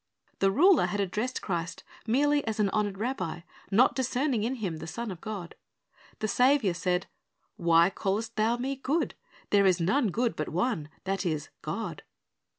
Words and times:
The 0.39 0.49
ruler 0.49 0.87
had 0.87 0.99
addressed 0.99 1.43
Christ 1.43 1.83
merely 2.07 2.43
as 2.47 2.59
an 2.59 2.69
honored 2.71 2.97
rabbi, 2.97 3.41
not 3.69 3.93
discerning 3.93 4.43
in 4.43 4.55
Him 4.55 4.77
the 4.77 4.87
Son 4.87 5.11
of 5.11 5.21
God. 5.21 5.53
The 6.17 6.27
Saviour 6.27 6.73
said, 6.73 7.05
"Why 7.55 7.91
callest 7.91 8.35
thou 8.35 8.57
Me 8.57 8.75
good? 8.77 9.13
There 9.51 9.67
is 9.67 9.79
none 9.79 10.09
good 10.09 10.35
but 10.35 10.49
one, 10.49 10.89
that 11.03 11.23
is, 11.23 11.49
God." 11.61 12.01